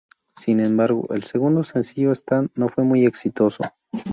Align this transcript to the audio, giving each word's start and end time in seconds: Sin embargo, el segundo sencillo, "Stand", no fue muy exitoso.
Sin 0.35 0.59
embargo, 0.61 1.05
el 1.13 1.21
segundo 1.21 1.63
sencillo, 1.63 2.11
"Stand", 2.15 2.49
no 2.55 2.69
fue 2.69 2.83
muy 2.83 3.05
exitoso. 3.05 3.65